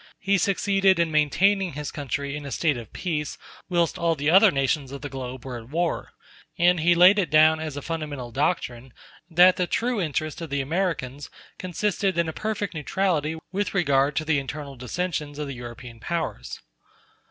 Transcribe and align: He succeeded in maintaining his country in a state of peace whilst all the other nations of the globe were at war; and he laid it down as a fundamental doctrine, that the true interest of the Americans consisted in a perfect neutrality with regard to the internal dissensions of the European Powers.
He 0.19 0.39
succeeded 0.39 0.97
in 0.97 1.11
maintaining 1.11 1.73
his 1.73 1.91
country 1.91 2.35
in 2.35 2.43
a 2.43 2.51
state 2.51 2.75
of 2.75 2.91
peace 2.91 3.37
whilst 3.69 3.99
all 3.99 4.15
the 4.15 4.31
other 4.31 4.49
nations 4.49 4.91
of 4.91 5.01
the 5.03 5.09
globe 5.09 5.45
were 5.45 5.59
at 5.59 5.69
war; 5.69 6.09
and 6.57 6.79
he 6.79 6.95
laid 6.95 7.19
it 7.19 7.29
down 7.29 7.59
as 7.59 7.77
a 7.77 7.83
fundamental 7.83 8.31
doctrine, 8.31 8.93
that 9.29 9.57
the 9.57 9.67
true 9.67 10.01
interest 10.01 10.41
of 10.41 10.49
the 10.49 10.59
Americans 10.59 11.29
consisted 11.59 12.17
in 12.17 12.27
a 12.27 12.33
perfect 12.33 12.73
neutrality 12.73 13.37
with 13.51 13.75
regard 13.75 14.15
to 14.15 14.25
the 14.25 14.39
internal 14.39 14.75
dissensions 14.75 15.37
of 15.37 15.45
the 15.45 15.53
European 15.53 15.99
Powers. 15.99 16.59